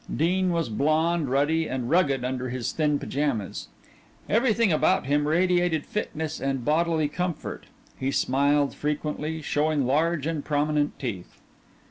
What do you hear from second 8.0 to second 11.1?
smiled frequently, showing large and prominent